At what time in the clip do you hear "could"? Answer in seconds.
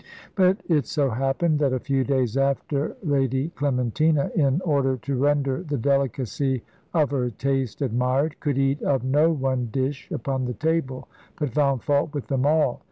8.39-8.57